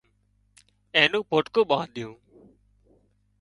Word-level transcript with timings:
اين 0.95 1.07
نون 1.11 1.23
پوٽڪُون 1.29 1.65
ٻانڌيون 1.69 2.13